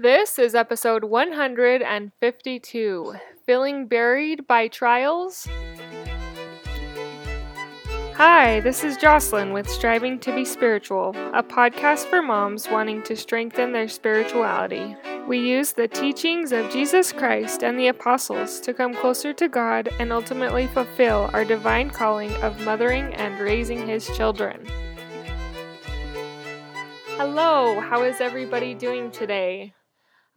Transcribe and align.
This 0.00 0.38
is 0.38 0.54
episode 0.54 1.02
152 1.02 3.14
Feeling 3.44 3.88
Buried 3.88 4.46
by 4.46 4.68
Trials. 4.68 5.48
Hi, 8.14 8.60
this 8.60 8.84
is 8.84 8.96
Jocelyn 8.96 9.52
with 9.52 9.68
Striving 9.68 10.20
to 10.20 10.32
Be 10.32 10.44
Spiritual, 10.44 11.16
a 11.34 11.42
podcast 11.42 12.04
for 12.04 12.22
moms 12.22 12.68
wanting 12.68 13.02
to 13.02 13.16
strengthen 13.16 13.72
their 13.72 13.88
spirituality. 13.88 14.94
We 15.26 15.40
use 15.40 15.72
the 15.72 15.88
teachings 15.88 16.52
of 16.52 16.70
Jesus 16.70 17.10
Christ 17.10 17.64
and 17.64 17.76
the 17.76 17.88
apostles 17.88 18.60
to 18.60 18.72
come 18.72 18.94
closer 18.94 19.32
to 19.32 19.48
God 19.48 19.88
and 19.98 20.12
ultimately 20.12 20.68
fulfill 20.68 21.28
our 21.32 21.44
divine 21.44 21.90
calling 21.90 22.30
of 22.34 22.60
mothering 22.60 23.12
and 23.14 23.40
raising 23.40 23.88
His 23.88 24.06
children. 24.16 24.64
Hello, 27.16 27.80
how 27.80 28.04
is 28.04 28.20
everybody 28.20 28.74
doing 28.74 29.10
today? 29.10 29.74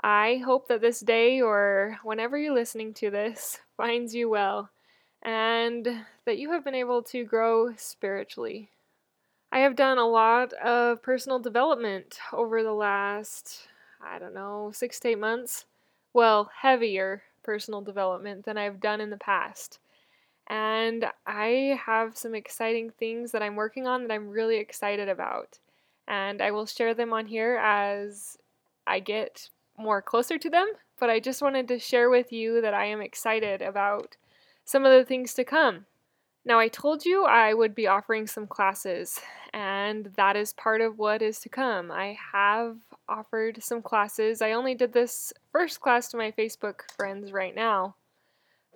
I 0.04 0.42
hope 0.44 0.68
that 0.68 0.82
this 0.82 1.00
day 1.00 1.42
or 1.42 2.00
whenever 2.04 2.38
you're 2.38 2.56
listening 2.56 2.94
to 2.96 3.12
this 3.12 3.60
finds 3.78 4.16
you 4.16 4.30
well 4.30 4.70
and 5.22 5.88
that 6.26 6.40
you 6.40 6.52
have 6.52 6.64
been 6.64 6.76
able 6.76 7.04
to 7.04 7.24
grow 7.24 7.74
spiritually. 7.76 8.70
I 9.52 9.60
have 9.60 9.76
done 9.76 9.98
a 9.98 10.08
lot 10.08 10.54
of 10.54 11.04
personal 11.04 11.38
development 11.38 12.18
over 12.34 12.64
the 12.64 12.74
last, 12.74 13.68
I 14.04 14.18
don't 14.18 14.34
know, 14.34 14.72
six 14.74 15.00
to 15.02 15.10
eight 15.10 15.20
months. 15.20 15.66
Well, 16.14 16.50
heavier 16.62 17.24
personal 17.44 17.82
development 17.82 18.46
than 18.46 18.58
I've 18.58 18.80
done 18.80 19.02
in 19.02 19.10
the 19.10 19.18
past. 19.18 19.80
And 20.48 21.06
I 21.28 21.80
have 21.86 22.18
some 22.18 22.34
exciting 22.34 22.92
things 22.92 23.32
that 23.32 23.44
I'm 23.44 23.56
working 23.56 23.88
on 23.88 24.08
that 24.08 24.14
I'm 24.14 24.30
really 24.30 24.58
excited 24.58 25.10
about. 25.10 25.60
And 26.08 26.42
I 26.42 26.52
will 26.52 26.66
share 26.66 26.94
them 26.94 27.14
on 27.14 27.26
here 27.28 27.58
as 27.58 28.38
I 28.88 29.00
get 29.00 29.50
more 29.78 30.02
closer 30.02 30.38
to 30.38 30.50
them, 30.50 30.68
but 31.00 31.10
I 31.10 31.20
just 31.20 31.42
wanted 31.42 31.68
to 31.70 31.80
share 31.80 32.10
with 32.10 32.32
you 32.32 32.62
that 32.62 32.74
I 32.74 32.86
am 32.86 33.02
excited 33.02 33.62
about 33.62 34.18
some 34.66 34.86
of 34.86 34.92
the 34.92 35.06
things 35.06 35.34
to 35.36 35.44
come. 35.44 35.86
Now, 36.44 36.60
I 36.60 36.70
told 36.70 37.06
you 37.06 37.24
I 37.26 37.54
would 37.54 37.76
be 37.76 37.86
offering 37.86 38.26
some 38.26 38.48
classes, 38.48 39.20
and 39.54 40.12
that 40.16 40.36
is 40.36 40.54
part 40.54 40.82
of 40.82 40.98
what 40.98 41.22
is 41.22 41.40
to 41.42 41.50
come. 41.50 41.92
I 41.92 42.18
have 42.34 42.78
offered 43.08 43.62
some 43.62 43.82
classes. 43.84 44.42
I 44.42 44.54
only 44.54 44.74
did 44.74 44.94
this 44.94 45.34
first 45.52 45.82
class 45.82 46.08
to 46.10 46.18
my 46.18 46.32
Facebook 46.32 46.90
friends 46.96 47.32
right 47.32 47.56
now, 47.56 47.96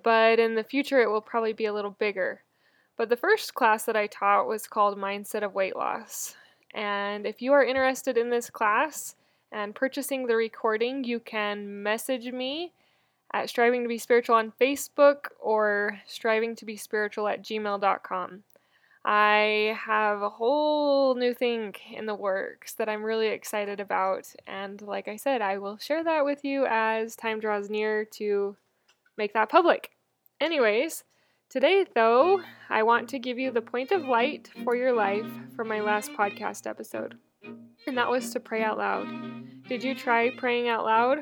but 0.04 0.38
in 0.38 0.54
the 0.54 0.64
future 0.64 1.02
it 1.02 1.10
will 1.10 1.22
probably 1.22 1.54
be 1.54 1.66
a 1.66 1.74
little 1.74 1.96
bigger. 1.98 2.44
But 2.98 3.10
the 3.10 3.18
first 3.18 3.56
class 3.56 3.84
that 3.86 3.96
I 3.96 4.08
taught 4.08 4.48
was 4.48 4.68
called 4.68 4.98
Mindset 4.98 5.44
of 5.44 5.56
Weight 5.56 5.76
Loss. 5.76 6.36
And 6.74 7.26
if 7.26 7.42
you 7.42 7.52
are 7.54 7.64
interested 7.64 8.18
in 8.18 8.30
this 8.30 8.50
class, 8.50 9.16
and 9.56 9.74
purchasing 9.74 10.28
the 10.28 10.36
recording, 10.36 11.06
you 11.06 11.18
can 11.18 11.82
message 11.82 12.30
me 12.30 12.74
at 13.34 13.50
striving 13.50 13.84
to 13.84 13.88
be 13.88 13.98
spiritual 13.98 14.36
on 14.36 14.52
Facebook 14.60 15.28
or 15.40 16.02
striving 16.06 16.58
to 16.58 16.66
be 16.66 16.76
spiritual 16.76 17.26
at 17.30 17.42
gmail.com. 17.42 18.44
I 19.06 19.78
have 19.80 20.22
a 20.22 20.30
whole 20.30 21.16
new 21.16 21.34
thing 21.34 21.74
in 21.90 22.06
the 22.06 22.16
works 22.16 22.74
that 22.74 22.90
I'm 22.90 23.02
really 23.02 23.28
excited 23.28 23.80
about, 23.80 24.28
and 24.46 24.82
like 24.82 25.08
I 25.08 25.16
said, 25.16 25.42
I 25.42 25.58
will 25.58 25.78
share 25.78 26.04
that 26.04 26.26
with 26.26 26.44
you 26.44 26.66
as 26.70 27.16
time 27.16 27.40
draws 27.40 27.70
near 27.70 28.04
to 28.16 28.58
make 29.18 29.34
that 29.36 29.50
public. 29.50 29.92
Anyways, 30.42 31.06
today 31.50 31.86
though, 31.96 32.42
I 32.70 32.84
want 32.84 33.08
to 33.10 33.20
give 33.20 33.40
you 33.40 33.52
the 33.52 33.62
point 33.62 33.94
of 33.94 34.04
light 34.04 34.50
for 34.66 34.76
your 34.76 34.92
life 34.92 35.32
from 35.56 35.70
my 35.70 35.80
last 35.80 36.12
podcast 36.12 36.68
episode, 36.68 37.18
and 37.88 37.98
that 37.98 38.10
was 38.10 38.32
to 38.32 38.40
pray 38.40 38.64
out 38.64 38.78
loud. 38.78 39.08
Did 39.68 39.84
you 39.84 39.96
try 39.96 40.30
praying 40.30 40.68
out 40.68 40.86
loud? 40.86 41.20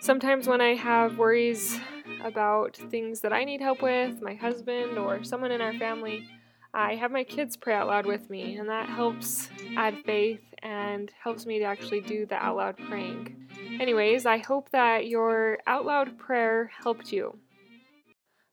Sometimes 0.00 0.46
when 0.46 0.60
I 0.60 0.74
have 0.74 1.18
worries 1.18 1.78
about 2.22 2.76
things 2.76 3.20
that 3.20 3.32
I 3.32 3.44
need 3.44 3.60
help 3.60 3.82
with, 3.82 4.20
my 4.20 4.34
husband 4.34 4.98
or 4.98 5.22
someone 5.24 5.50
in 5.50 5.60
our 5.60 5.74
family, 5.74 6.28
I 6.72 6.94
have 6.94 7.10
my 7.10 7.24
kids 7.24 7.56
pray 7.56 7.74
out 7.74 7.88
loud 7.88 8.06
with 8.06 8.30
me, 8.30 8.56
and 8.56 8.68
that 8.68 8.88
helps 8.88 9.48
add 9.76 9.98
faith 10.04 10.42
and 10.62 11.10
helps 11.22 11.46
me 11.46 11.58
to 11.58 11.64
actually 11.64 12.00
do 12.00 12.26
the 12.26 12.36
out 12.36 12.56
loud 12.56 12.76
praying. 12.88 13.48
Anyways, 13.80 14.26
I 14.26 14.38
hope 14.38 14.70
that 14.70 15.08
your 15.08 15.58
out 15.66 15.84
loud 15.84 16.18
prayer 16.18 16.70
helped 16.82 17.12
you. 17.12 17.36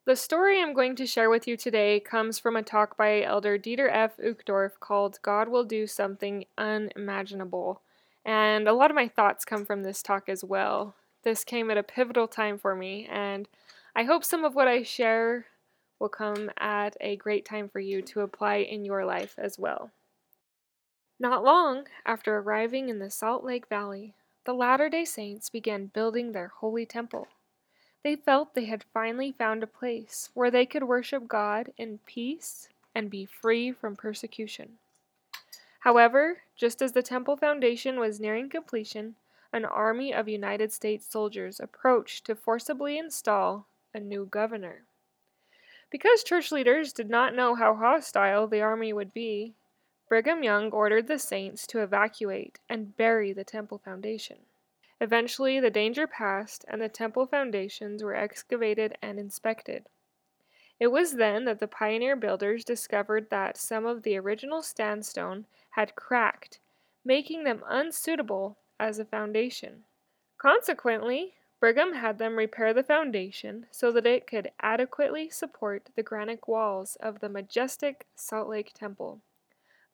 The 0.07 0.15
story 0.15 0.61
I'm 0.61 0.71
going 0.71 0.95
to 0.95 1.05
share 1.05 1.29
with 1.29 1.49
you 1.49 1.57
today 1.57 1.99
comes 1.99 2.39
from 2.39 2.55
a 2.55 2.63
talk 2.63 2.95
by 2.95 3.23
Elder 3.23 3.59
Dieter 3.59 3.89
F. 3.91 4.15
Uchtdorf 4.15 4.79
called 4.79 5.19
God 5.21 5.49
Will 5.49 5.65
Do 5.65 5.85
Something 5.85 6.45
Unimaginable. 6.57 7.81
And 8.23 8.69
a 8.69 8.73
lot 8.73 8.89
of 8.89 8.95
my 8.95 9.09
thoughts 9.09 9.43
come 9.43 9.65
from 9.65 9.83
this 9.83 10.01
talk 10.01 10.29
as 10.29 10.45
well. 10.45 10.95
This 11.23 11.43
came 11.43 11.69
at 11.69 11.77
a 11.77 11.83
pivotal 11.83 12.29
time 12.29 12.57
for 12.57 12.73
me, 12.73 13.05
and 13.11 13.49
I 13.97 14.03
hope 14.05 14.23
some 14.23 14.45
of 14.45 14.55
what 14.55 14.69
I 14.69 14.81
share 14.81 15.47
will 15.99 16.07
come 16.07 16.51
at 16.57 16.95
a 17.01 17.17
great 17.17 17.43
time 17.43 17.67
for 17.67 17.81
you 17.81 18.01
to 18.03 18.21
apply 18.21 18.59
in 18.59 18.85
your 18.85 19.03
life 19.03 19.35
as 19.37 19.59
well. 19.59 19.91
Not 21.19 21.43
long 21.43 21.83
after 22.05 22.37
arriving 22.37 22.87
in 22.87 22.99
the 22.99 23.09
Salt 23.09 23.43
Lake 23.43 23.67
Valley, 23.67 24.13
the 24.45 24.53
Latter 24.53 24.87
day 24.87 25.03
Saints 25.03 25.49
began 25.49 25.87
building 25.87 26.31
their 26.31 26.53
holy 26.59 26.85
temple. 26.85 27.27
They 28.07 28.15
felt 28.15 28.53
they 28.53 28.63
had 28.63 28.85
finally 28.93 29.33
found 29.33 29.63
a 29.63 29.67
place 29.67 30.29
where 30.33 30.49
they 30.49 30.65
could 30.65 30.83
worship 30.83 31.27
God 31.27 31.73
in 31.77 31.99
peace 32.05 32.69
and 32.95 33.09
be 33.09 33.25
free 33.25 33.73
from 33.73 33.97
persecution. 33.97 34.77
However, 35.81 36.43
just 36.55 36.81
as 36.81 36.93
the 36.93 37.03
temple 37.03 37.35
foundation 37.35 37.99
was 37.99 38.21
nearing 38.21 38.47
completion, 38.47 39.15
an 39.51 39.65
army 39.65 40.13
of 40.13 40.29
United 40.29 40.71
States 40.71 41.05
soldiers 41.05 41.59
approached 41.59 42.23
to 42.27 42.35
forcibly 42.35 42.97
install 42.97 43.65
a 43.93 43.99
new 43.99 44.25
governor. 44.25 44.83
Because 45.89 46.23
church 46.23 46.49
leaders 46.49 46.93
did 46.93 47.09
not 47.09 47.35
know 47.35 47.55
how 47.55 47.75
hostile 47.75 48.47
the 48.47 48.61
army 48.61 48.93
would 48.93 49.13
be, 49.13 49.53
Brigham 50.07 50.43
Young 50.43 50.71
ordered 50.71 51.07
the 51.07 51.19
saints 51.19 51.67
to 51.67 51.83
evacuate 51.83 52.57
and 52.69 52.95
bury 52.95 53.33
the 53.33 53.43
temple 53.43 53.79
foundation. 53.79 54.37
Eventually, 54.99 55.59
the 55.59 55.69
danger 55.69 56.07
passed 56.07 56.65
and 56.67 56.81
the 56.81 56.89
temple 56.89 57.27
foundations 57.27 58.03
were 58.03 58.15
excavated 58.15 58.97
and 59.01 59.19
inspected. 59.19 59.85
It 60.79 60.87
was 60.87 61.13
then 61.13 61.45
that 61.45 61.59
the 61.59 61.67
pioneer 61.67 62.15
builders 62.15 62.63
discovered 62.63 63.29
that 63.29 63.57
some 63.57 63.85
of 63.85 64.03
the 64.03 64.17
original 64.17 64.61
sandstone 64.61 65.45
had 65.71 65.95
cracked, 65.95 66.59
making 67.05 67.43
them 67.43 67.63
unsuitable 67.67 68.57
as 68.79 68.99
a 68.99 69.05
foundation. 69.05 69.83
Consequently, 70.37 71.33
Brigham 71.59 71.93
had 71.93 72.19
them 72.19 72.35
repair 72.35 72.73
the 72.73 72.83
foundation 72.83 73.65
so 73.71 73.91
that 73.91 74.05
it 74.05 74.27
could 74.27 74.51
adequately 74.59 75.29
support 75.29 75.89
the 75.95 76.03
granite 76.03 76.47
walls 76.47 76.95
of 76.97 77.19
the 77.19 77.29
majestic 77.29 78.05
Salt 78.15 78.47
Lake 78.47 78.71
Temple. 78.73 79.21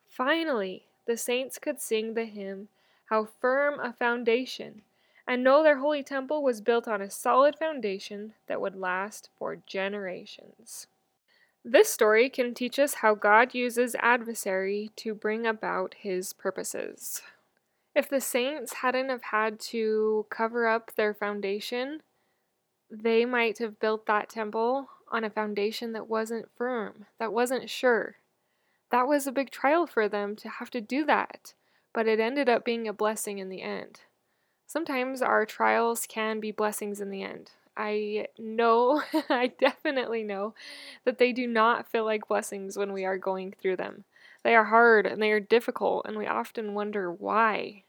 Finally, 0.06 0.84
the 1.06 1.16
saints 1.16 1.58
could 1.58 1.80
sing 1.80 2.12
the 2.12 2.26
hymn, 2.26 2.68
How 3.06 3.24
Firm 3.24 3.80
a 3.80 3.94
Foundation, 3.94 4.82
and 5.26 5.42
know 5.42 5.62
their 5.62 5.78
holy 5.78 6.02
temple 6.02 6.42
was 6.42 6.60
built 6.60 6.86
on 6.86 7.00
a 7.00 7.10
solid 7.10 7.56
foundation 7.56 8.34
that 8.46 8.60
would 8.60 8.76
last 8.76 9.30
for 9.38 9.56
generations. 9.66 10.86
This 11.64 11.88
story 11.88 12.28
can 12.28 12.52
teach 12.52 12.78
us 12.78 12.94
how 12.94 13.14
God 13.14 13.54
uses 13.54 13.96
adversary 14.00 14.90
to 14.96 15.14
bring 15.14 15.46
about 15.46 15.94
his 15.98 16.34
purposes. 16.34 17.22
If 17.94 18.08
the 18.08 18.20
saints 18.20 18.74
hadn't 18.74 19.08
have 19.08 19.22
had 19.22 19.58
to 19.60 20.26
cover 20.28 20.66
up 20.66 20.94
their 20.94 21.14
foundation, 21.14 22.02
they 22.90 23.24
might 23.24 23.58
have 23.58 23.80
built 23.80 24.04
that 24.06 24.28
temple 24.28 24.88
on 25.10 25.24
a 25.24 25.30
foundation 25.30 25.92
that 25.92 26.08
wasn't 26.08 26.50
firm, 26.56 27.06
that 27.18 27.32
wasn't 27.32 27.70
sure. 27.70 28.16
That 28.90 29.08
was 29.08 29.26
a 29.26 29.32
big 29.32 29.50
trial 29.50 29.86
for 29.86 30.08
them 30.08 30.36
to 30.36 30.48
have 30.48 30.70
to 30.70 30.80
do 30.80 31.04
that, 31.06 31.54
but 31.94 32.06
it 32.06 32.20
ended 32.20 32.48
up 32.48 32.64
being 32.64 32.86
a 32.86 32.92
blessing 32.92 33.38
in 33.38 33.48
the 33.48 33.62
end. 33.62 34.00
Sometimes 34.66 35.22
our 35.22 35.46
trials 35.46 36.06
can 36.06 36.40
be 36.40 36.50
blessings 36.50 37.00
in 37.00 37.10
the 37.10 37.22
end. 37.22 37.52
I 37.76 38.28
know, 38.38 39.02
I 39.28 39.48
definitely 39.58 40.22
know 40.22 40.54
that 41.04 41.18
they 41.18 41.32
do 41.32 41.46
not 41.46 41.88
feel 41.88 42.04
like 42.04 42.28
blessings 42.28 42.76
when 42.76 42.92
we 42.92 43.04
are 43.04 43.18
going 43.18 43.54
through 43.60 43.76
them. 43.76 44.04
They 44.42 44.54
are 44.54 44.64
hard 44.64 45.06
and 45.06 45.20
they 45.22 45.32
are 45.32 45.40
difficult, 45.40 46.06
and 46.06 46.16
we 46.16 46.26
often 46.26 46.74
wonder 46.74 47.10
why. 47.10 47.84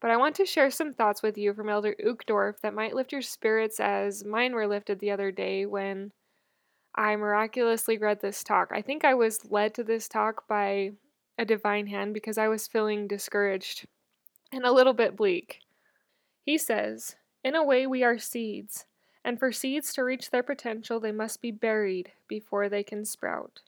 But 0.00 0.10
I 0.10 0.16
want 0.16 0.34
to 0.36 0.46
share 0.46 0.70
some 0.70 0.92
thoughts 0.92 1.22
with 1.22 1.38
you 1.38 1.54
from 1.54 1.68
Elder 1.68 1.94
Uchtdorf 2.04 2.60
that 2.60 2.74
might 2.74 2.94
lift 2.94 3.12
your 3.12 3.22
spirits 3.22 3.80
as 3.80 4.24
mine 4.24 4.54
were 4.54 4.66
lifted 4.66 4.98
the 4.98 5.10
other 5.10 5.30
day 5.30 5.64
when 5.64 6.12
I 6.94 7.16
miraculously 7.16 7.98
read 7.98 8.20
this 8.20 8.42
talk. 8.44 8.70
I 8.72 8.82
think 8.82 9.04
I 9.04 9.14
was 9.14 9.50
led 9.50 9.74
to 9.74 9.84
this 9.84 10.08
talk 10.08 10.46
by 10.48 10.92
a 11.38 11.44
divine 11.44 11.86
hand 11.86 12.14
because 12.14 12.38
I 12.38 12.48
was 12.48 12.66
feeling 12.66 13.06
discouraged 13.06 13.86
and 14.52 14.64
a 14.64 14.72
little 14.72 14.94
bit 14.94 15.16
bleak. 15.16 15.60
He 16.46 16.56
says, 16.56 17.16
In 17.44 17.54
a 17.54 17.62
way, 17.62 17.86
we 17.86 18.02
are 18.02 18.18
seeds 18.18 18.86
and 19.26 19.40
for 19.40 19.50
seeds 19.50 19.92
to 19.94 20.04
reach 20.04 20.30
their 20.30 20.44
potential, 20.44 21.00
they 21.00 21.10
must 21.10 21.42
be 21.42 21.50
buried 21.50 22.12
before 22.28 22.68
they 22.68 22.84
can 22.84 23.04
sprout. 23.04 23.60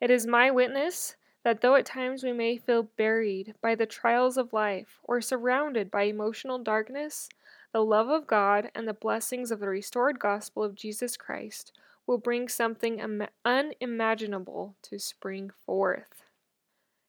It 0.00 0.10
is 0.10 0.26
my 0.26 0.50
witness 0.50 1.16
that 1.44 1.60
though 1.60 1.74
at 1.74 1.84
times 1.84 2.24
we 2.24 2.32
may 2.32 2.56
feel 2.56 2.84
buried 2.96 3.54
by 3.60 3.74
the 3.74 3.84
trials 3.84 4.38
of 4.38 4.54
life 4.54 4.98
or 5.04 5.20
surrounded 5.20 5.90
by 5.90 6.04
emotional 6.04 6.58
darkness, 6.58 7.28
the 7.72 7.84
love 7.84 8.08
of 8.08 8.26
God 8.26 8.70
and 8.74 8.88
the 8.88 8.94
blessings 8.94 9.50
of 9.50 9.60
the 9.60 9.68
restored 9.68 10.18
gospel 10.18 10.64
of 10.64 10.74
Jesus 10.74 11.18
Christ 11.18 11.72
will 12.06 12.16
bring 12.16 12.48
something 12.48 13.26
unimaginable 13.44 14.76
to 14.80 14.98
spring 14.98 15.50
forth. 15.66 16.25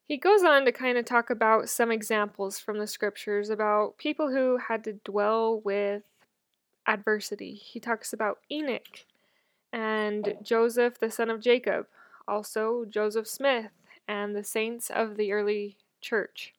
He 0.07 0.15
goes 0.15 0.41
on 0.41 0.63
to 0.63 0.71
kind 0.71 0.97
of 0.97 1.03
talk 1.03 1.29
about 1.29 1.67
some 1.67 1.91
examples 1.91 2.59
from 2.59 2.79
the 2.79 2.87
scriptures 2.87 3.49
about 3.49 3.97
people 3.97 4.31
who 4.31 4.57
had 4.57 4.83
to 4.85 4.93
dwell 4.93 5.59
with 5.59 6.03
adversity. 6.87 7.53
He 7.53 7.81
talks 7.81 8.13
about 8.13 8.39
Enoch 8.49 9.05
and 9.73 10.27
oh. 10.29 10.37
Joseph, 10.41 10.97
the 10.97 11.11
son 11.11 11.29
of 11.29 11.41
Jacob, 11.41 11.87
also 12.25 12.85
Joseph 12.85 13.27
Smith, 13.27 13.71
and 14.07 14.33
the 14.33 14.45
saints 14.45 14.89
of 14.89 15.17
the 15.17 15.33
early 15.33 15.75
church. 15.99 16.53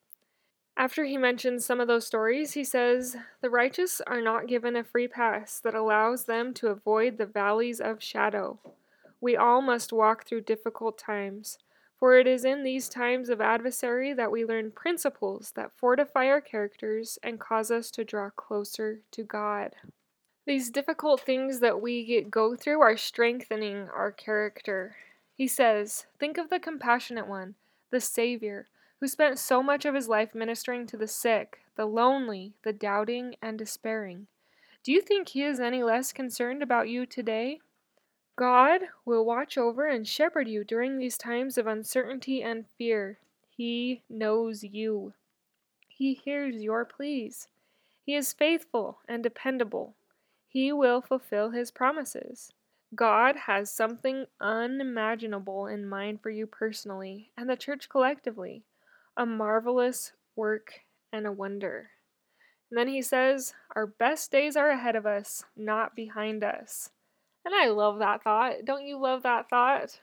After 0.77 1.05
he 1.05 1.17
mentions 1.17 1.65
some 1.65 1.81
of 1.81 1.89
those 1.89 2.07
stories, 2.07 2.53
he 2.53 2.65
says, 2.65 3.17
The 3.41 3.51
righteous 3.51 4.03
are 4.07 4.21
not 4.21 4.47
given 4.47 4.77
a 4.77 4.85
free 4.85 5.09
pass 5.09 5.59
that 5.61 5.75
allows 5.75 6.25
them 6.25 6.53
to 6.55 6.69
avoid 6.69 7.17
the 7.17 7.27
valleys 7.27 7.81
of 7.81 8.03
shadow. 8.03 8.59
We 9.21 9.37
all 9.37 9.63
must 9.63 9.93
walk 9.93 10.25
through 10.25 10.43
difficult 10.43 10.99
times, 10.99 11.59
for 11.99 12.19
it 12.19 12.27
is 12.27 12.45
in 12.45 12.63
these 12.63 12.89
times 12.89 13.29
of 13.29 13.41
adversary 13.41 14.13
that 14.13 14.31
we 14.31 14.45
learn 14.45 14.71
principles 14.71 15.53
that 15.57 15.73
fortify 15.77 16.27
our 16.27 16.41
characters 16.41 17.19
and 17.23 17.41
cause 17.41 17.71
us 17.71 17.91
to 17.91 18.05
draw 18.05 18.31
closer 18.31 19.01
to 19.11 19.23
God. 19.23 19.75
These 20.47 20.71
difficult 20.71 21.21
things 21.21 21.61
that 21.61 21.81
we 21.81 22.23
go 22.31 22.57
through 22.57 22.81
are 22.81 22.97
strengthening 22.97 23.89
our 23.95 24.13
character. 24.13 24.97
He 25.35 25.47
says, 25.47 26.07
Think 26.19 26.39
of 26.39 26.51
the 26.51 26.59
compassionate 26.59 27.29
one, 27.29 27.57
the 27.91 28.01
Savior 28.01 28.67
who 29.01 29.07
spent 29.07 29.39
so 29.39 29.63
much 29.63 29.85
of 29.85 29.95
his 29.95 30.09
life 30.09 30.35
ministering 30.35 30.87
to 30.87 30.97
the 30.97 31.07
sick, 31.07 31.61
the 31.77 31.87
lonely, 31.87 32.55
the 32.65 32.73
doubting, 32.73 33.37
and 33.41 33.59
despairing. 33.59 34.27
Do 34.83 34.93
you 34.93 35.01
think 35.01 35.29
he 35.29 35.43
is 35.43 35.61
any 35.61 35.83
less 35.83 36.13
concerned 36.13 36.63
about 36.63 36.89
you 36.89 37.07
today? 37.07 37.61
God 38.39 38.83
will 39.05 39.25
watch 39.25 39.59
over 39.59 39.89
and 39.89 40.07
shepherd 40.07 40.47
you 40.47 40.63
during 40.63 40.97
these 40.97 41.19
times 41.19 41.59
of 41.59 41.67
uncertainty 41.67 42.41
and 42.41 42.67
fear. 42.79 43.19
He 43.51 44.03
knows 44.09 44.63
you. 44.63 45.13
He 45.89 46.15
hears 46.15 46.63
your 46.63 46.85
pleas. 46.85 47.49
He 48.07 48.15
is 48.15 48.33
faithful 48.33 49.01
and 49.09 49.25
dependable. 49.25 49.97
He 50.47 50.73
will 50.73 51.01
fulfill 51.01 51.51
his 51.51 51.73
promises. 51.73 52.53
God 52.95 53.35
has 53.35 53.73
something 53.73 54.27
unimaginable 54.41 55.67
in 55.67 55.89
mind 55.89 56.21
for 56.23 56.31
you 56.31 56.47
personally 56.47 57.33
and 57.37 57.51
the 57.51 57.57
church 57.57 57.89
collectively 57.89 58.63
a 59.17 59.27
marvelous 59.27 60.13
work 60.37 60.83
and 61.13 61.27
a 61.27 61.33
wonder. 61.33 61.91
And 62.71 62.79
then 62.79 62.87
he 62.87 63.03
says, 63.03 63.53
Our 63.75 63.87
best 63.87 64.31
days 64.31 64.57
are 64.57 64.71
ahead 64.71 64.95
of 64.95 65.07
us, 65.07 65.45
not 65.57 65.97
behind 65.97 66.45
us. 66.45 66.91
And 67.45 67.55
I 67.55 67.69
love 67.69 67.99
that 67.99 68.23
thought. 68.23 68.65
Don't 68.65 68.87
you 68.87 69.01
love 69.01 69.23
that 69.23 69.49
thought? 69.49 70.01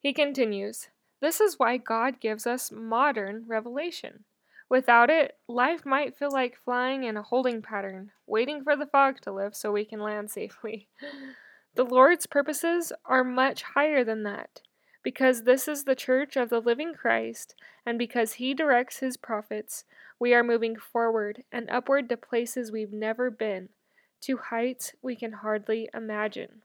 He 0.00 0.12
continues, 0.12 0.88
This 1.20 1.40
is 1.40 1.58
why 1.58 1.76
God 1.76 2.20
gives 2.20 2.46
us 2.46 2.70
modern 2.72 3.44
revelation. 3.46 4.24
Without 4.68 5.10
it, 5.10 5.36
life 5.48 5.86
might 5.86 6.16
feel 6.16 6.32
like 6.32 6.58
flying 6.64 7.04
in 7.04 7.16
a 7.16 7.22
holding 7.22 7.62
pattern, 7.62 8.10
waiting 8.26 8.64
for 8.64 8.76
the 8.76 8.86
fog 8.86 9.20
to 9.20 9.32
lift 9.32 9.56
so 9.56 9.70
we 9.70 9.84
can 9.84 10.00
land 10.00 10.30
safely. 10.30 10.88
The 11.74 11.84
Lord's 11.84 12.26
purposes 12.26 12.90
are 13.04 13.22
much 13.22 13.62
higher 13.62 14.02
than 14.02 14.22
that. 14.22 14.62
Because 15.02 15.42
this 15.42 15.68
is 15.68 15.84
the 15.84 15.94
church 15.94 16.34
of 16.34 16.48
the 16.48 16.58
living 16.58 16.94
Christ, 16.94 17.54
and 17.84 17.98
because 17.98 18.34
he 18.34 18.54
directs 18.54 19.00
his 19.00 19.18
prophets, 19.18 19.84
we 20.18 20.32
are 20.32 20.42
moving 20.42 20.76
forward 20.76 21.44
and 21.52 21.68
upward 21.68 22.08
to 22.08 22.16
places 22.16 22.72
we've 22.72 22.94
never 22.94 23.30
been, 23.30 23.68
to 24.26 24.36
heights 24.36 24.92
we 25.02 25.14
can 25.14 25.32
hardly 25.32 25.88
imagine. 25.94 26.62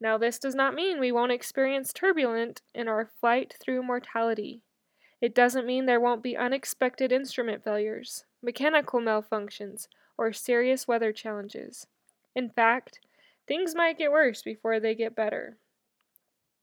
Now, 0.00 0.18
this 0.18 0.38
does 0.38 0.54
not 0.54 0.74
mean 0.74 1.00
we 1.00 1.10
won't 1.10 1.32
experience 1.32 1.92
turbulence 1.92 2.60
in 2.74 2.86
our 2.86 3.06
flight 3.06 3.54
through 3.58 3.82
mortality. 3.82 4.62
It 5.20 5.34
doesn't 5.34 5.66
mean 5.66 5.86
there 5.86 5.98
won't 5.98 6.22
be 6.22 6.36
unexpected 6.36 7.10
instrument 7.10 7.64
failures, 7.64 8.24
mechanical 8.40 9.00
malfunctions, 9.00 9.88
or 10.16 10.32
serious 10.32 10.86
weather 10.86 11.12
challenges. 11.12 11.88
In 12.36 12.50
fact, 12.50 13.00
things 13.48 13.74
might 13.74 13.98
get 13.98 14.12
worse 14.12 14.42
before 14.42 14.78
they 14.78 14.94
get 14.94 15.16
better. 15.16 15.56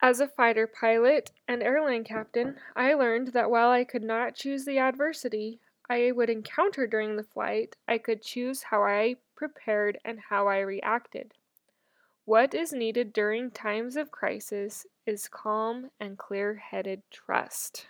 As 0.02 0.22
a 0.22 0.28
fighter 0.28 0.68
pilot 0.68 1.32
and 1.50 1.62
airline 1.62 2.06
captain, 2.06 2.56
I 2.78 2.94
learned 2.94 3.30
that 3.30 3.52
while 3.52 3.70
I 3.70 3.84
could 3.84 4.04
not 4.04 4.36
choose 4.36 4.64
the 4.64 4.78
adversity 4.78 5.60
I 5.90 6.12
would 6.12 6.30
encounter 6.30 6.88
during 6.88 7.18
the 7.18 7.24
flight, 7.24 7.76
I 7.90 7.98
could 7.98 8.22
choose 8.22 8.64
how 8.64 8.84
I 8.84 9.18
prepared 9.36 9.98
and 10.06 10.20
how 10.30 10.48
I 10.48 10.60
reacted. 10.60 11.34
What 12.26 12.54
is 12.54 12.72
needed 12.72 13.12
during 13.12 13.52
times 13.52 13.96
of 13.96 14.12
crisis 14.12 14.86
is 15.06 15.28
calm 15.28 15.90
and 16.00 16.18
clear 16.18 16.56
headed 16.56 17.02
trust. 17.12 17.88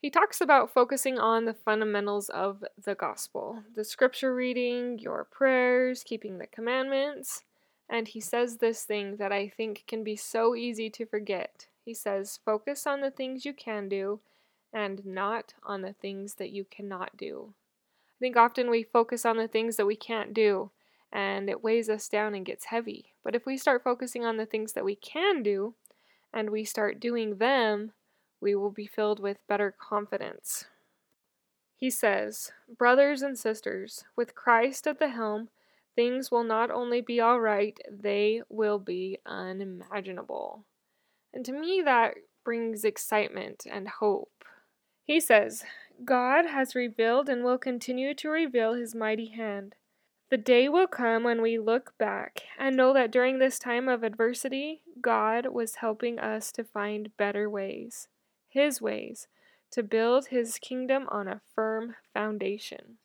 He 0.00 0.08
talks 0.08 0.40
about 0.40 0.72
focusing 0.72 1.18
on 1.18 1.44
the 1.44 1.52
fundamentals 1.52 2.30
of 2.30 2.64
the 2.82 2.94
gospel 2.94 3.62
the 3.74 3.84
scripture 3.84 4.34
reading, 4.34 4.98
your 4.98 5.24
prayers, 5.24 6.02
keeping 6.02 6.38
the 6.38 6.46
commandments, 6.46 7.44
and 7.86 8.08
he 8.08 8.20
says 8.20 8.56
this 8.56 8.84
thing 8.84 9.16
that 9.16 9.32
I 9.32 9.48
think 9.48 9.84
can 9.86 10.02
be 10.02 10.16
so 10.16 10.54
easy 10.54 10.88
to 10.90 11.04
forget. 11.04 11.66
He 11.84 11.92
says, 11.92 12.38
Focus 12.44 12.86
on 12.86 13.02
the 13.02 13.10
things 13.10 13.44
you 13.44 13.52
can 13.52 13.88
do 13.88 14.20
and 14.72 15.04
not 15.04 15.52
on 15.64 15.82
the 15.82 15.92
things 15.92 16.34
that 16.34 16.50
you 16.50 16.64
cannot 16.64 17.16
do. 17.16 17.52
I 18.20 18.22
think 18.22 18.36
often 18.36 18.68
we 18.68 18.82
focus 18.82 19.24
on 19.24 19.38
the 19.38 19.48
things 19.48 19.76
that 19.76 19.86
we 19.86 19.96
can't 19.96 20.34
do 20.34 20.70
and 21.10 21.48
it 21.48 21.64
weighs 21.64 21.88
us 21.88 22.06
down 22.06 22.34
and 22.34 22.44
gets 22.44 22.66
heavy. 22.66 23.14
But 23.24 23.34
if 23.34 23.46
we 23.46 23.56
start 23.56 23.82
focusing 23.82 24.26
on 24.26 24.36
the 24.36 24.44
things 24.44 24.74
that 24.74 24.84
we 24.84 24.94
can 24.94 25.42
do 25.42 25.74
and 26.32 26.50
we 26.50 26.64
start 26.64 27.00
doing 27.00 27.36
them, 27.36 27.92
we 28.38 28.54
will 28.54 28.70
be 28.70 28.86
filled 28.86 29.20
with 29.20 29.46
better 29.48 29.74
confidence. 29.76 30.66
He 31.76 31.88
says, 31.88 32.52
Brothers 32.76 33.22
and 33.22 33.38
sisters, 33.38 34.04
with 34.16 34.34
Christ 34.34 34.86
at 34.86 34.98
the 34.98 35.08
helm, 35.08 35.48
things 35.96 36.30
will 36.30 36.44
not 36.44 36.70
only 36.70 37.00
be 37.00 37.20
all 37.20 37.40
right, 37.40 37.78
they 37.90 38.42
will 38.50 38.78
be 38.78 39.18
unimaginable. 39.24 40.64
And 41.32 41.42
to 41.46 41.52
me, 41.52 41.80
that 41.84 42.16
brings 42.44 42.84
excitement 42.84 43.64
and 43.70 43.88
hope. 43.88 44.44
He 45.04 45.20
says, 45.20 45.64
God 46.04 46.46
has 46.46 46.74
revealed 46.74 47.28
and 47.28 47.44
will 47.44 47.58
continue 47.58 48.14
to 48.14 48.30
reveal 48.30 48.74
his 48.74 48.94
mighty 48.94 49.30
hand. 49.30 49.74
The 50.30 50.38
day 50.38 50.68
will 50.68 50.86
come 50.86 51.24
when 51.24 51.42
we 51.42 51.58
look 51.58 51.92
back 51.98 52.42
and 52.58 52.76
know 52.76 52.94
that 52.94 53.10
during 53.10 53.38
this 53.38 53.58
time 53.58 53.88
of 53.88 54.02
adversity, 54.02 54.82
God 55.02 55.46
was 55.46 55.76
helping 55.76 56.18
us 56.18 56.52
to 56.52 56.64
find 56.64 57.16
better 57.16 57.50
ways, 57.50 58.08
his 58.48 58.80
ways, 58.80 59.26
to 59.72 59.82
build 59.82 60.28
his 60.28 60.58
kingdom 60.58 61.06
on 61.10 61.26
a 61.26 61.40
firm 61.54 61.96
foundation. 62.14 62.98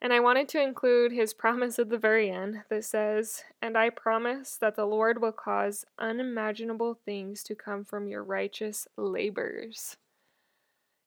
And 0.00 0.12
I 0.12 0.20
wanted 0.20 0.48
to 0.50 0.62
include 0.62 1.12
his 1.12 1.32
promise 1.34 1.78
at 1.78 1.88
the 1.88 1.98
very 1.98 2.30
end 2.30 2.62
that 2.68 2.84
says, 2.84 3.44
And 3.62 3.78
I 3.78 3.88
promise 3.88 4.56
that 4.60 4.76
the 4.76 4.84
Lord 4.84 5.22
will 5.22 5.32
cause 5.32 5.86
unimaginable 5.98 6.98
things 7.04 7.42
to 7.44 7.54
come 7.54 7.84
from 7.84 8.08
your 8.08 8.22
righteous 8.22 8.86
labors. 8.96 9.96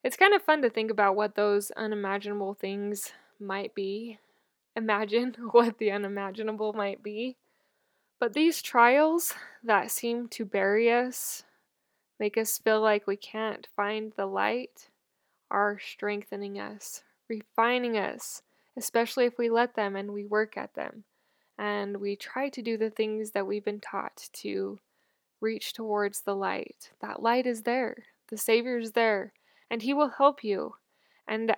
It's 0.05 0.15
kind 0.15 0.33
of 0.33 0.41
fun 0.41 0.61
to 0.61 0.69
think 0.69 0.89
about 0.89 1.17
what 1.17 1.35
those 1.35 1.71
unimaginable 1.71 2.53
things 2.53 3.11
might 3.39 3.75
be. 3.75 4.19
Imagine 4.75 5.35
what 5.51 5.77
the 5.77 5.91
unimaginable 5.91 6.71
might 6.71 7.03
be. 7.03 7.35
But 8.19 8.31
these 8.31 8.61
trials 8.61 9.33
that 9.63 9.91
seem 9.91 10.29
to 10.29 10.45
bury 10.45 10.89
us, 10.89 11.43
make 12.17 12.37
us 12.37 12.57
feel 12.57 12.79
like 12.79 13.07
we 13.07 13.17
can't 13.17 13.67
find 13.75 14.13
the 14.15 14.25
light, 14.25 14.89
are 15.51 15.77
strengthening 15.79 16.57
us, 16.57 17.03
refining 17.27 17.97
us 17.97 18.41
especially 18.77 19.25
if 19.25 19.37
we 19.37 19.49
let 19.49 19.75
them 19.75 19.95
and 19.95 20.11
we 20.11 20.25
work 20.25 20.57
at 20.57 20.73
them. 20.73 21.03
And 21.57 21.97
we 21.97 22.15
try 22.15 22.49
to 22.49 22.61
do 22.61 22.77
the 22.77 22.89
things 22.89 23.31
that 23.31 23.47
we've 23.47 23.63
been 23.63 23.79
taught 23.79 24.29
to 24.33 24.79
reach 25.39 25.73
towards 25.73 26.21
the 26.21 26.35
light. 26.35 26.91
That 27.01 27.21
light 27.21 27.45
is 27.45 27.61
there, 27.61 28.05
the 28.29 28.37
Savior's 28.37 28.91
there, 28.91 29.33
and 29.69 29.81
He 29.81 29.93
will 29.93 30.09
help 30.09 30.43
you. 30.43 30.75
And 31.27 31.55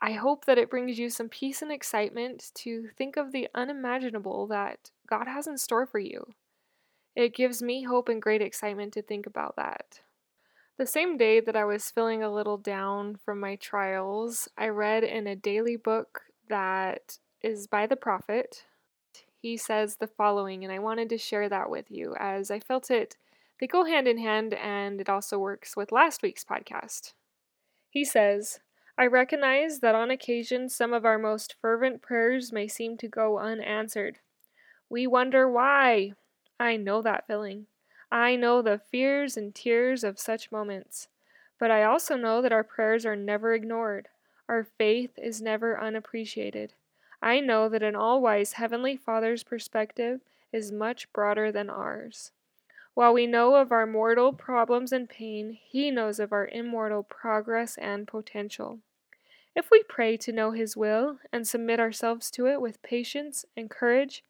I 0.00 0.12
hope 0.12 0.44
that 0.44 0.58
it 0.58 0.70
brings 0.70 0.98
you 0.98 1.10
some 1.10 1.28
peace 1.28 1.60
and 1.60 1.72
excitement 1.72 2.52
to 2.56 2.88
think 2.96 3.16
of 3.16 3.32
the 3.32 3.48
unimaginable 3.54 4.46
that 4.48 4.90
God 5.08 5.26
has 5.26 5.46
in 5.46 5.58
store 5.58 5.86
for 5.86 5.98
you. 5.98 6.34
It 7.16 7.34
gives 7.34 7.62
me 7.62 7.82
hope 7.82 8.08
and 8.08 8.22
great 8.22 8.42
excitement 8.42 8.92
to 8.92 9.02
think 9.02 9.26
about 9.26 9.56
that. 9.56 10.00
The 10.76 10.86
same 10.86 11.16
day 11.16 11.40
that 11.40 11.56
I 11.56 11.64
was 11.64 11.90
feeling 11.90 12.22
a 12.22 12.32
little 12.32 12.56
down 12.56 13.16
from 13.16 13.40
my 13.40 13.56
trials, 13.56 14.48
I 14.56 14.68
read 14.68 15.02
in 15.02 15.26
a 15.26 15.34
daily 15.34 15.74
book 15.74 16.22
that 16.48 17.18
is 17.42 17.66
by 17.66 17.88
the 17.88 17.96
prophet. 17.96 18.64
He 19.42 19.56
says 19.56 19.96
the 19.96 20.06
following, 20.06 20.62
and 20.62 20.72
I 20.72 20.78
wanted 20.78 21.08
to 21.08 21.18
share 21.18 21.48
that 21.48 21.70
with 21.70 21.90
you 21.90 22.14
as 22.20 22.52
I 22.52 22.60
felt 22.60 22.88
it. 22.92 23.16
They 23.58 23.66
go 23.66 23.84
hand 23.84 24.06
in 24.06 24.18
hand, 24.18 24.54
and 24.54 25.00
it 25.00 25.08
also 25.08 25.40
works 25.40 25.76
with 25.76 25.90
last 25.90 26.22
week's 26.22 26.44
podcast. 26.44 27.14
He 27.90 28.04
says, 28.04 28.60
I 28.96 29.06
recognize 29.06 29.80
that 29.80 29.94
on 29.94 30.10
occasion 30.10 30.68
some 30.68 30.92
of 30.92 31.04
our 31.04 31.18
most 31.18 31.54
fervent 31.60 32.02
prayers 32.02 32.52
may 32.52 32.68
seem 32.68 32.96
to 32.98 33.08
go 33.08 33.38
unanswered. 33.38 34.18
We 34.90 35.06
wonder 35.06 35.48
why. 35.48 36.12
I 36.58 36.76
know 36.76 37.02
that 37.02 37.26
feeling. 37.26 37.66
I 38.10 38.36
know 38.36 38.62
the 38.62 38.80
fears 38.90 39.36
and 39.36 39.54
tears 39.54 40.02
of 40.02 40.18
such 40.18 40.50
moments. 40.50 41.08
But 41.58 41.70
I 41.70 41.84
also 41.84 42.16
know 42.16 42.40
that 42.42 42.52
our 42.52 42.64
prayers 42.64 43.04
are 43.04 43.16
never 43.16 43.52
ignored. 43.52 44.08
Our 44.48 44.64
faith 44.64 45.18
is 45.18 45.42
never 45.42 45.80
unappreciated. 45.80 46.72
I 47.20 47.40
know 47.40 47.68
that 47.68 47.82
an 47.82 47.96
all 47.96 48.20
wise 48.20 48.54
Heavenly 48.54 48.96
Father's 48.96 49.42
perspective 49.42 50.20
is 50.52 50.72
much 50.72 51.12
broader 51.12 51.52
than 51.52 51.68
ours. 51.68 52.32
While 52.98 53.14
we 53.14 53.28
know 53.28 53.54
of 53.54 53.70
our 53.70 53.86
mortal 53.86 54.32
problems 54.32 54.90
and 54.90 55.08
pain, 55.08 55.52
He 55.52 55.88
knows 55.88 56.18
of 56.18 56.32
our 56.32 56.48
immortal 56.48 57.04
progress 57.04 57.78
and 57.78 58.08
potential. 58.08 58.80
If 59.54 59.70
we 59.70 59.84
pray 59.84 60.16
to 60.16 60.32
know 60.32 60.50
His 60.50 60.76
will 60.76 61.20
and 61.32 61.46
submit 61.46 61.78
ourselves 61.78 62.28
to 62.32 62.48
it 62.48 62.60
with 62.60 62.82
patience 62.82 63.44
and 63.56 63.70
courage, 63.70 64.24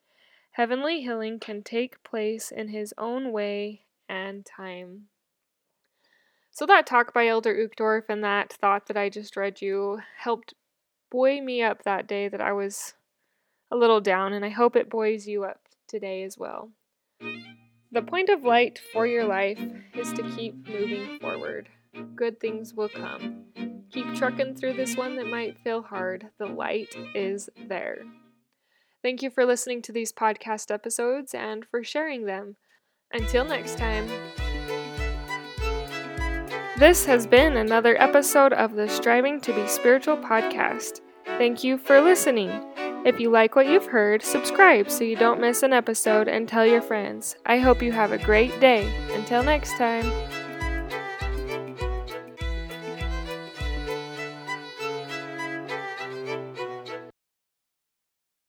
heavenly 0.50 1.00
healing 1.00 1.40
can 1.40 1.62
take 1.62 2.04
place 2.04 2.52
in 2.52 2.68
His 2.68 2.92
own 2.98 3.32
way 3.32 3.86
and 4.06 4.44
time. 4.44 5.08
So, 6.50 6.66
that 6.66 6.86
talk 6.86 7.14
by 7.14 7.26
Elder 7.26 7.54
Uchtdorf 7.54 8.10
and 8.10 8.22
that 8.22 8.52
thought 8.52 8.84
that 8.88 8.98
I 8.98 9.08
just 9.08 9.34
read 9.34 9.62
you 9.62 10.02
helped 10.18 10.52
buoy 11.10 11.40
me 11.40 11.62
up 11.62 11.84
that 11.84 12.06
day 12.06 12.28
that 12.28 12.42
I 12.42 12.52
was 12.52 12.92
a 13.70 13.76
little 13.76 14.02
down, 14.02 14.34
and 14.34 14.44
I 14.44 14.50
hope 14.50 14.76
it 14.76 14.90
buoys 14.90 15.26
you 15.26 15.44
up 15.44 15.62
today 15.86 16.22
as 16.22 16.36
well. 16.36 16.72
The 17.90 18.02
point 18.02 18.28
of 18.28 18.44
light 18.44 18.78
for 18.92 19.06
your 19.06 19.24
life 19.24 19.60
is 19.94 20.12
to 20.12 20.22
keep 20.36 20.68
moving 20.68 21.18
forward. 21.20 21.70
Good 22.14 22.38
things 22.38 22.74
will 22.74 22.90
come. 22.90 23.46
Keep 23.90 24.14
trucking 24.14 24.56
through 24.56 24.74
this 24.74 24.94
one 24.94 25.16
that 25.16 25.26
might 25.26 25.58
feel 25.60 25.80
hard. 25.80 26.28
The 26.38 26.46
light 26.46 26.94
is 27.14 27.48
there. 27.66 28.00
Thank 29.02 29.22
you 29.22 29.30
for 29.30 29.46
listening 29.46 29.80
to 29.82 29.92
these 29.92 30.12
podcast 30.12 30.70
episodes 30.70 31.32
and 31.32 31.64
for 31.64 31.82
sharing 31.82 32.26
them. 32.26 32.56
Until 33.10 33.46
next 33.46 33.78
time. 33.78 34.06
This 36.78 37.06
has 37.06 37.26
been 37.26 37.56
another 37.56 38.00
episode 38.00 38.52
of 38.52 38.74
the 38.74 38.88
Striving 38.88 39.40
to 39.40 39.54
Be 39.54 39.66
Spiritual 39.66 40.18
podcast. 40.18 41.00
Thank 41.24 41.64
you 41.64 41.78
for 41.78 42.02
listening. 42.02 42.50
If 43.04 43.20
you 43.20 43.30
like 43.30 43.54
what 43.54 43.66
you've 43.66 43.86
heard, 43.86 44.22
subscribe 44.22 44.90
so 44.90 45.04
you 45.04 45.16
don't 45.16 45.40
miss 45.40 45.62
an 45.62 45.72
episode 45.72 46.28
and 46.28 46.48
tell 46.48 46.66
your 46.66 46.82
friends. 46.82 47.36
I 47.46 47.58
hope 47.58 47.82
you 47.82 47.92
have 47.92 48.12
a 48.12 48.18
great 48.18 48.58
day. 48.60 48.92
Until 49.14 49.42
next 49.42 49.76
time. 49.76 50.10